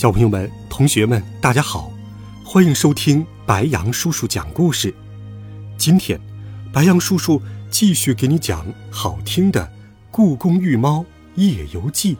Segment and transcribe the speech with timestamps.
[0.00, 1.92] 小朋友们、同学们，大家好，
[2.42, 4.94] 欢迎收听白羊叔叔讲故事。
[5.76, 6.18] 今天，
[6.72, 9.60] 白羊叔叔继续给你讲好听的
[10.10, 12.14] 《故宫御猫夜游记》。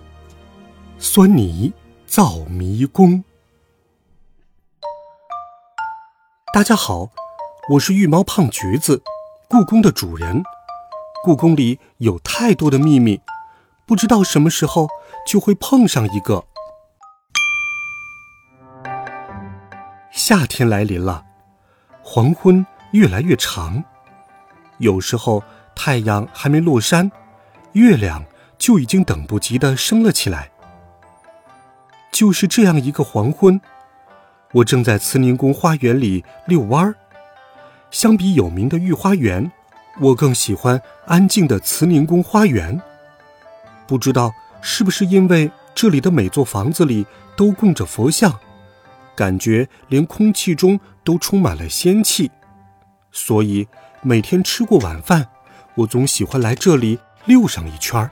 [0.98, 1.72] 酸泥
[2.06, 3.24] 造迷宫。
[6.52, 7.08] 大家好，
[7.70, 9.02] 我是御猫胖橘子，
[9.48, 10.42] 故宫的主人。
[11.24, 13.22] 故宫里有太多的秘密，
[13.86, 14.86] 不知道什么时候
[15.26, 16.44] 就会碰上一个。
[20.30, 21.24] 夏天来临了，
[22.04, 23.82] 黄昏越来越长，
[24.78, 25.42] 有时候
[25.74, 27.10] 太阳还没落山，
[27.72, 28.24] 月亮
[28.56, 30.48] 就已经等不及的升了起来。
[32.12, 33.60] 就是这样一个黄昏，
[34.52, 36.94] 我正在慈宁宫花园里遛弯儿。
[37.90, 39.50] 相比有名的御花园，
[39.98, 42.80] 我更喜欢安静的慈宁宫花园。
[43.84, 47.04] 不知道是不是因为这里的每座房子里
[47.36, 48.32] 都供着佛像。
[49.16, 52.30] 感觉连空气中都充满了仙气，
[53.12, 53.68] 所以
[54.02, 55.28] 每天吃过晚饭，
[55.74, 58.10] 我总喜欢来这里溜上一圈儿。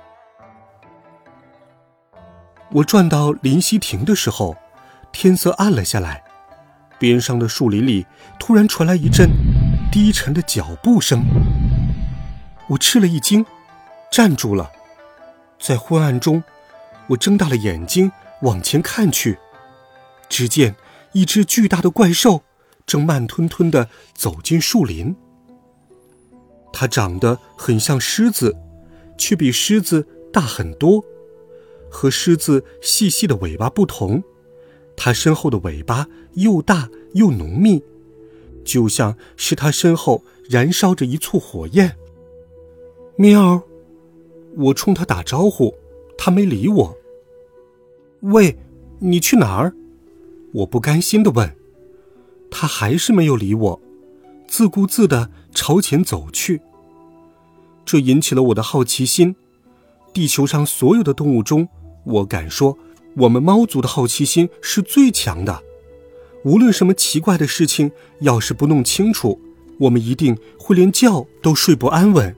[2.71, 4.55] 我转到林溪亭的时候，
[5.13, 6.23] 天色暗了下来，
[6.99, 8.07] 边上的树林里
[8.39, 9.31] 突然传来一阵
[9.91, 11.25] 低沉的脚步声。
[12.67, 13.47] 我吃了一惊，
[14.11, 14.71] 站住了。
[15.59, 16.45] 在昏暗中，
[17.07, 18.13] 我睁大了眼睛
[18.43, 19.39] 往前看去，
[20.29, 20.75] 只见。
[21.13, 22.43] 一只巨大的怪兽
[22.87, 25.15] 正慢吞吞地走进树林。
[26.73, 28.57] 它长得很像狮子，
[29.17, 31.05] 却比狮子大很多。
[31.91, 34.23] 和狮子细细的尾巴不同，
[34.97, 37.83] 它身后的尾巴又大又浓密，
[38.65, 41.97] 就像是它身后燃烧着一簇火焰。
[43.17, 43.63] 喵！
[44.57, 45.75] 我冲它打招呼，
[46.17, 46.97] 它没理我。
[48.21, 48.59] 喂，
[48.99, 49.75] 你去哪儿？
[50.55, 51.55] 我不甘心的问，
[52.51, 53.81] 他还是没有理我，
[54.47, 56.61] 自顾自的朝前走去。
[57.85, 59.37] 这引起了我的好奇心。
[60.13, 61.69] 地球上所有的动物中，
[62.05, 62.77] 我敢说，
[63.17, 65.63] 我们猫族的好奇心是最强的。
[66.45, 69.39] 无论什么奇怪的事情，要是不弄清楚，
[69.81, 72.35] 我们一定会连觉都睡不安稳。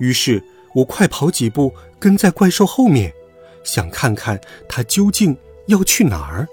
[0.00, 0.42] 于是
[0.74, 3.12] 我快跑几步，跟在怪兽后面，
[3.62, 5.36] 想看看它究竟
[5.66, 6.48] 要去哪儿。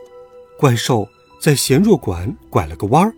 [0.58, 1.10] 怪兽
[1.42, 3.14] 在贤若馆拐了个弯儿，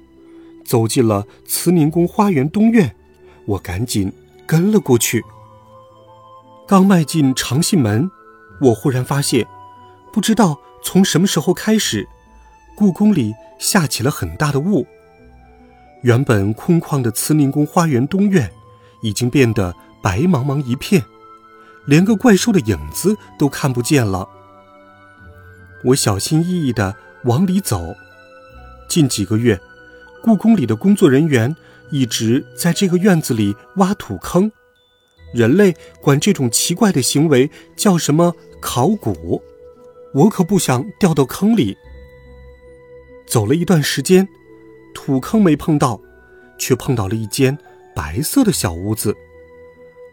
[0.63, 2.95] 走进了慈宁宫花园东院。
[3.45, 4.11] 我赶紧
[4.47, 5.23] 跟了过去。
[6.67, 8.09] 刚迈进长信门，
[8.59, 9.45] 我忽然发现，
[10.11, 12.07] 不知道从什么时候开始，
[12.75, 14.87] 故宫里下起了很大的雾。
[16.01, 18.51] 原本空旷的慈宁宫花园东院，
[19.01, 21.03] 已经变得白茫茫一片，
[21.85, 24.27] 连个怪兽的影子都看不见了。
[25.83, 26.95] 我小心翼翼地。
[27.25, 27.95] 往里走，
[28.87, 29.59] 近几个月，
[30.21, 31.55] 故宫里的工作人员
[31.89, 34.51] 一直在这个院子里挖土坑，
[35.33, 39.41] 人类管这种奇怪的行为叫什么“考古”。
[40.13, 41.75] 我可不想掉到坑里。
[43.25, 44.27] 走了一段时间，
[44.93, 45.99] 土坑没碰到，
[46.59, 47.57] 却碰到了一间
[47.95, 49.17] 白色的小屋子。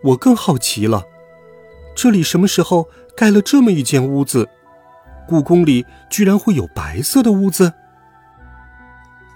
[0.03, 1.05] 我更好奇了，
[1.95, 4.49] 这里什么时候盖了这么一间屋子？
[5.27, 7.73] 故宫里居然会有白色的屋子。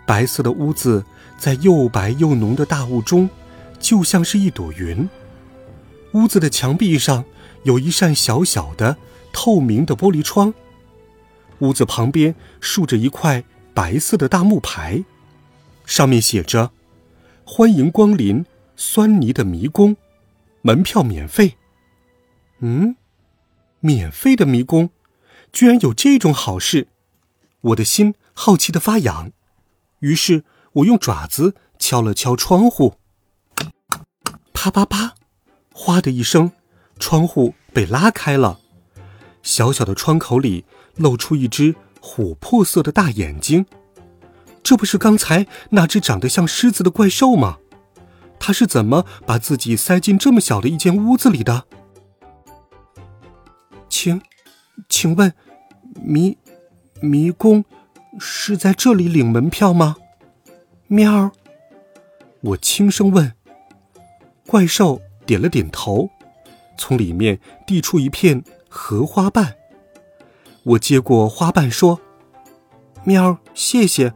[0.07, 1.05] 白色的屋子
[1.37, 3.29] 在又白又浓的大雾中，
[3.79, 5.09] 就像是一朵云。
[6.13, 7.25] 屋子的墙壁上
[7.65, 8.97] 有一扇小小的
[9.33, 10.55] 透明的玻璃窗。
[11.59, 13.43] 屋子旁边竖着一块
[13.75, 15.05] 白色的大木牌，
[15.85, 16.71] 上面写着
[17.45, 18.45] ：“欢迎光临
[18.77, 19.97] 酸泥的迷宫，
[20.63, 21.57] 门票免费。”
[22.61, 22.97] 嗯，
[23.81, 24.91] 免费的迷宫。
[25.57, 26.89] 居然有这种好事，
[27.63, 29.33] 我的心好奇的发痒。
[30.01, 30.45] 于是
[30.75, 32.97] 我用爪子敲了敲窗户，
[34.53, 35.15] 啪啪啪，
[35.73, 36.53] 哗的一声，
[36.99, 38.61] 窗户被拉开了。
[39.43, 40.67] 小小的窗口里
[40.97, 43.65] 露出一只琥珀色的大眼睛。
[44.63, 47.57] 这不是刚才那只长得像狮子的怪兽吗？
[48.39, 51.65] 它是怎么把自己塞进这么小的一间屋子里的？
[53.89, 54.21] 请，
[54.91, 55.33] 请问。
[56.03, 56.37] 迷
[57.01, 57.65] 迷宫
[58.19, 59.97] 是在这里领门票吗？
[60.89, 61.33] 喵！
[62.41, 63.33] 我轻声问。
[64.47, 66.09] 怪兽点了点头，
[66.79, 69.55] 从里面递出一片荷花瓣。
[70.63, 72.01] 我接过花瓣说
[73.05, 74.13] ：“喵，谢谢。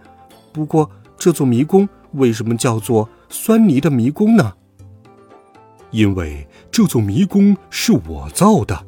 [0.52, 4.54] 不过这座迷宫为什么叫做酸泥的迷宫呢？”
[5.90, 8.86] 因为这座迷宫是我造的。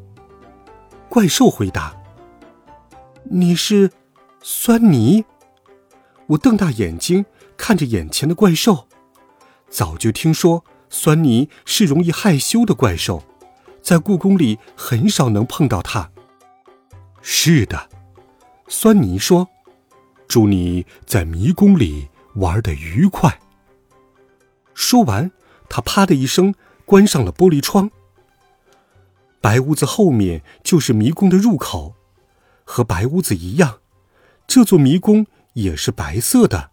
[1.09, 1.97] 怪兽回答
[3.35, 3.91] ：“你是
[4.43, 5.25] 酸泥？”
[6.29, 7.25] 我瞪大眼睛
[7.57, 8.87] 看着眼前的怪兽，
[9.71, 13.23] 早就听说酸泥是容易害羞的怪兽，
[13.81, 16.11] 在故宫里很少能碰到它。
[17.23, 17.89] 是的，
[18.69, 19.49] 酸泥说
[20.29, 23.41] ：“祝你在迷宫里玩的愉快。”
[24.75, 25.31] 说完，
[25.71, 26.55] 他啪的一声
[26.85, 27.91] 关上了玻璃窗。
[29.41, 31.95] 白屋子后面就是迷宫的入口，
[32.65, 33.79] 和白屋子一样，
[34.47, 36.71] 这座迷宫也是白色的，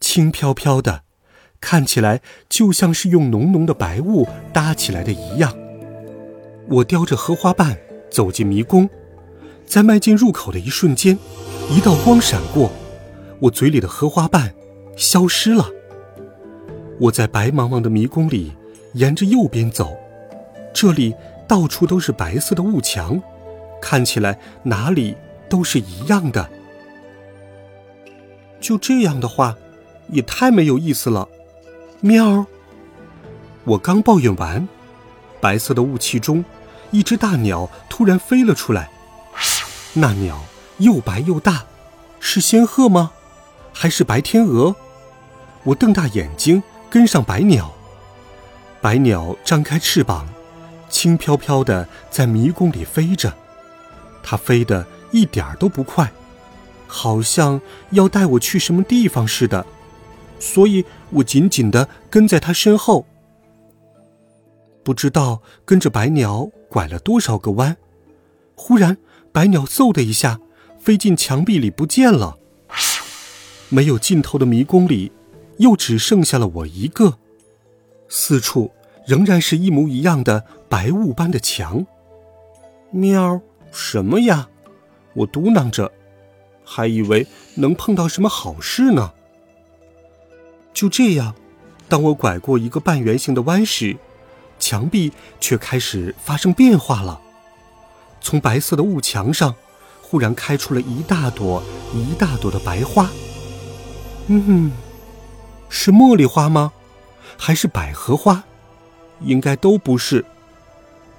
[0.00, 1.02] 轻飘飘的，
[1.60, 5.56] 看起来就像是用浓浓的白雾搭起来的一样。
[6.68, 7.78] 我叼着荷花瓣
[8.10, 8.88] 走进迷宫。
[9.66, 11.18] 在迈进入口的一瞬间，
[11.70, 12.70] 一道光闪过，
[13.40, 14.54] 我嘴里的荷花瓣
[14.94, 15.70] 消失了。
[17.00, 18.52] 我在白茫茫的迷宫里，
[18.92, 19.96] 沿着右边走，
[20.74, 21.14] 这里
[21.48, 23.20] 到处都是白色的雾墙，
[23.80, 25.16] 看起来哪里
[25.48, 26.50] 都是一样的。
[28.60, 29.56] 就这样的话，
[30.08, 31.28] 也太没有意思了。
[32.00, 32.46] 喵！
[33.64, 34.68] 我刚抱怨完，
[35.40, 36.44] 白色的雾气中，
[36.90, 38.90] 一只大鸟突然飞了出来。
[39.94, 40.42] 那鸟
[40.78, 41.64] 又白又大，
[42.20, 43.12] 是仙鹤吗？
[43.72, 44.74] 还是白天鹅？
[45.64, 47.72] 我瞪大眼睛跟上白鸟。
[48.80, 50.26] 白鸟张开翅膀，
[50.88, 53.34] 轻飘飘的在迷宫里飞着。
[54.24, 56.10] 它飞得一点儿都不快，
[56.88, 57.60] 好像
[57.90, 59.64] 要带我去什么地方似的。
[60.40, 63.06] 所以我紧紧的跟在它身后。
[64.82, 67.76] 不知道跟着白鸟拐了多少个弯，
[68.56, 68.96] 忽然。
[69.32, 70.38] 白鸟嗖的一下
[70.78, 72.38] 飞进墙壁里不见了。
[73.68, 75.10] 没有尽头的迷宫里，
[75.58, 77.18] 又只剩下了我一个。
[78.08, 78.70] 四处
[79.04, 81.84] 仍然是一模一样的白雾般的墙。
[82.92, 83.40] 喵，
[83.74, 84.48] 什么呀？
[85.14, 85.92] 我嘟囔着，
[86.64, 87.26] 还以为
[87.56, 89.12] 能碰到什么好事呢。
[90.72, 91.34] 就这样，
[91.88, 93.96] 当我拐过一个半圆形的弯时，
[94.58, 97.20] 墙壁却开始发生变化了。
[98.20, 99.54] 从白色的雾墙上，
[100.00, 101.62] 忽然开出了一大朵
[101.92, 103.10] 一大朵的白花。
[104.28, 104.72] 嗯，
[105.68, 106.72] 是茉莉花吗？
[107.36, 108.44] 还是百合花？
[109.20, 110.24] 应该都不是。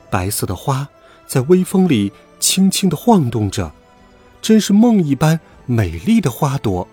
[0.09, 0.87] 白色的花
[1.27, 3.73] 在微风里轻轻的晃动着，
[4.41, 6.87] 真是梦一般美丽的花朵。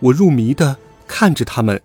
[0.00, 0.76] 我入迷的
[1.06, 1.80] 看着它们，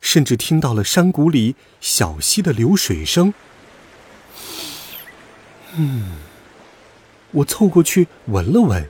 [0.00, 3.34] 甚至听到了山谷里小溪的流水声。
[5.74, 6.18] 嗯，
[7.32, 8.88] 我凑过去闻了闻，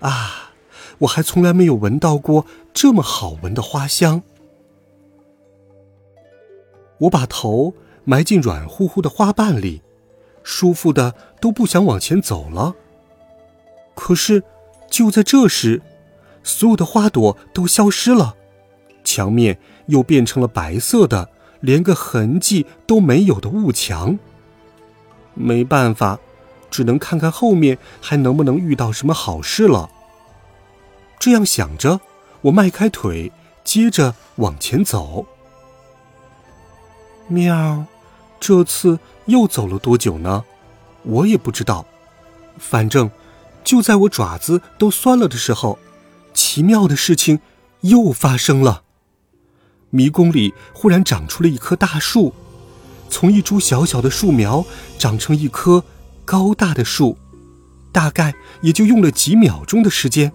[0.00, 0.52] 啊，
[0.98, 4.22] 我还从来没有闻到过这么好闻的花香。
[7.00, 9.82] 我把头埋进软乎乎的花瓣里，
[10.48, 12.76] 舒服的都不想往前走了。
[13.96, 14.44] 可是，
[14.88, 15.82] 就在这时，
[16.44, 18.36] 所有的花朵都消失了，
[19.02, 24.16] 墙面又变成了白色的，连个痕迹都没有的雾墙。
[25.34, 26.20] 没办法，
[26.70, 29.90] 只能看看后面还能不能遇到什么好事了。
[31.18, 32.00] 这样想着，
[32.42, 33.32] 我迈开腿，
[33.64, 35.26] 接着往前走。
[37.26, 37.84] 喵，
[38.38, 40.44] 这次又走了多久呢？
[41.02, 41.86] 我也不知道。
[42.58, 43.10] 反正，
[43.62, 45.78] 就在我爪子都酸了的时候，
[46.32, 47.40] 奇妙的事情
[47.82, 48.82] 又发生了。
[49.90, 52.34] 迷宫里忽然长出了一棵大树。
[53.08, 54.64] 从一株小小的树苗
[54.98, 55.84] 长成一棵
[56.24, 57.16] 高大的树，
[57.92, 60.32] 大概也就用了几秒钟的时间。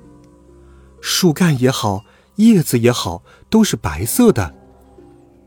[1.01, 2.05] 树干也好，
[2.37, 4.55] 叶子也好，都是白色的。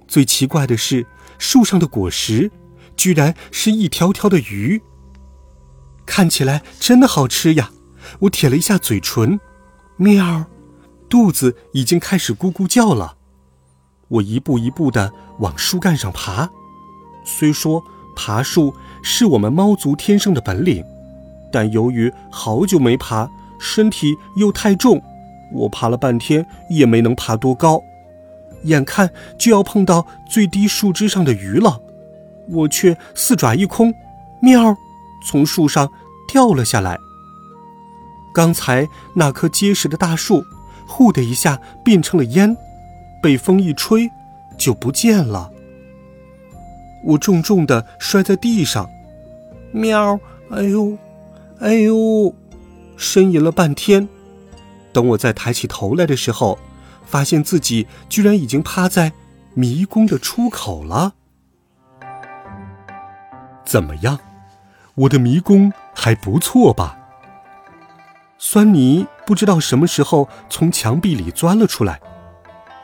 [0.06, 1.06] 最奇怪的是，
[1.38, 2.50] 树上的果实
[2.96, 4.80] 居然是一条条的鱼，
[6.06, 7.70] 看起来真的好吃呀！
[8.20, 9.40] 我舔了一下嘴唇，
[9.96, 10.44] 喵，
[11.08, 13.16] 肚子已经开始咕咕叫了。
[14.08, 16.48] 我一步一步的往树干上爬。
[17.24, 17.82] 虽说
[18.14, 20.84] 爬树是我们猫族天生的本领，
[21.50, 25.02] 但由于好久没爬，身体又太重，
[25.52, 27.82] 我爬了半天也没能爬多高。
[28.64, 31.80] 眼看就要碰到最低树枝上的鱼了，
[32.48, 33.94] 我却四爪一空，
[34.42, 34.76] 喵，
[35.26, 35.88] 从树上
[36.30, 36.98] 掉了下来。
[38.34, 40.44] 刚才那棵结实的大树，
[40.86, 42.56] 呼的一下变成了烟，
[43.22, 44.10] 被风一吹，
[44.58, 45.50] 就不见了。
[47.04, 48.88] 我重重的摔在地上，
[49.72, 50.18] 喵！
[50.50, 50.96] 哎呦，
[51.60, 52.34] 哎呦！
[52.98, 54.08] 呻吟了半天。
[54.92, 56.58] 等我再抬起头来的时候，
[57.04, 59.12] 发现自己居然已经趴在
[59.54, 61.14] 迷宫的出口了。
[63.64, 64.18] 怎么样，
[64.94, 66.98] 我的迷宫还不错吧？
[68.38, 72.00] 酸泥不知道什么时候从墙壁里钻了出来。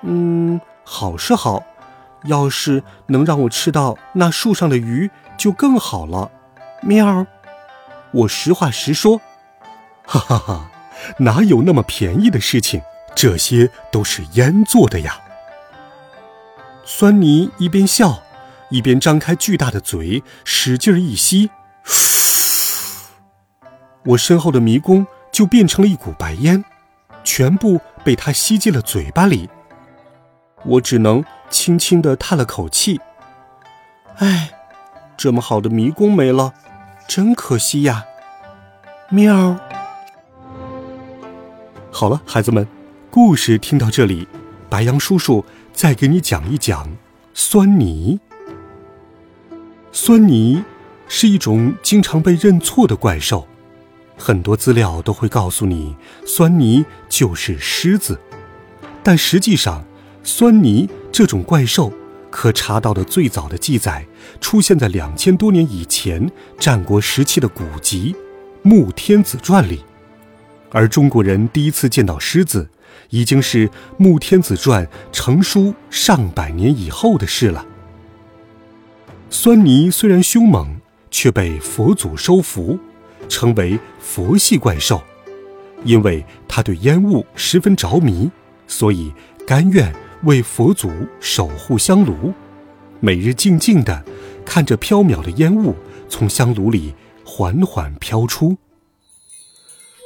[0.02, 1.62] 嗯，好是好。
[2.24, 6.30] 要是能让我吃到那树上的鱼，就更好了。
[6.82, 7.26] 喵！
[8.12, 9.22] 我实话实说，
[10.04, 10.70] 哈哈哈，
[11.20, 12.82] 哪有那么便宜的事情？
[13.14, 15.20] 这些都是烟做的呀。
[16.84, 18.22] 酸泥一边笑，
[18.70, 21.50] 一边张开巨大的嘴，使劲一吸，
[24.04, 26.64] 我身后的迷宫就变成了一股白烟，
[27.22, 29.48] 全部被他吸进了嘴巴里。
[30.64, 31.24] 我只能。
[31.50, 33.00] 轻轻的叹了口气，
[34.18, 34.52] 唉，
[35.16, 36.54] 这么好的迷宫没了，
[37.08, 38.04] 真可惜呀！
[39.08, 39.58] 喵。
[41.90, 42.64] 好了，孩子们，
[43.12, 44.28] 故事听到这里，
[44.68, 46.88] 白羊叔叔再给你讲一讲
[47.34, 48.20] 酸泥。
[49.90, 50.62] 酸泥
[51.08, 53.48] 是一种经常被认错的怪兽，
[54.16, 58.16] 很多资料都会告诉你，酸泥就是狮子，
[59.02, 59.84] 但实际上，
[60.22, 60.88] 酸泥。
[61.10, 61.92] 这种怪兽
[62.30, 64.06] 可查到的最早的记载
[64.40, 68.14] 出现在两千多年以前战国时期的古籍
[68.62, 69.84] 《穆天子传》里，
[70.70, 72.68] 而中国人第一次见到狮子，
[73.10, 77.66] 已经是《穆天子传》成书上百年以后的事了。
[79.28, 80.76] 酸泥虽然凶猛，
[81.10, 82.78] 却被佛祖收服，
[83.28, 85.02] 成为佛系怪兽，
[85.84, 88.30] 因为他对烟雾十分着迷，
[88.66, 89.12] 所以
[89.46, 89.92] 甘愿。
[90.24, 92.34] 为佛祖守护香炉，
[93.00, 94.04] 每日静静地
[94.44, 95.74] 看着飘渺的烟雾
[96.10, 96.94] 从香炉里
[97.24, 98.54] 缓缓飘出。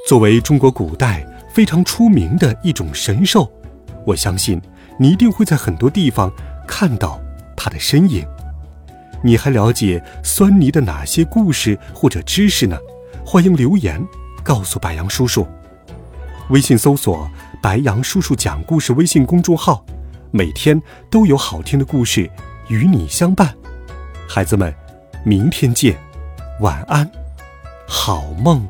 [0.07, 3.49] 作为中国古代非常出名的一种神兽，
[4.05, 4.61] 我相信
[4.99, 6.29] 你一定会在很多地方
[6.67, 7.21] 看到
[7.57, 8.27] 它的身影。
[9.23, 12.77] 你还了解酸泥的哪些故事或者知识呢？
[13.25, 14.05] 欢迎留言
[14.43, 15.47] 告诉白杨叔叔。
[16.51, 17.31] 微信搜索
[17.63, 19.87] “白杨叔叔讲故事”微信公众号。
[20.33, 22.29] 每天都有好听的故事
[22.67, 23.55] 与你相伴，
[24.29, 24.75] 孩子们，
[25.25, 25.97] 明天见，
[26.59, 27.09] 晚安，
[27.87, 28.67] 好梦。